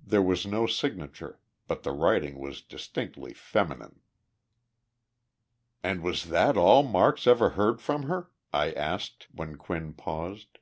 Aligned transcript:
There 0.00 0.22
was 0.22 0.46
no 0.46 0.68
signature, 0.68 1.40
but 1.66 1.82
the 1.82 1.90
writing 1.90 2.38
was 2.38 2.62
distinctly 2.62 3.34
feminine. 3.34 3.98
"And 5.82 6.04
was 6.04 6.26
that 6.26 6.56
all 6.56 6.84
Marks 6.84 7.26
ever 7.26 7.48
heard 7.58 7.80
from 7.82 8.04
her?" 8.04 8.30
I 8.52 8.70
asked, 8.70 9.26
when 9.32 9.56
Quinn 9.56 9.92
paused. 9.94 10.58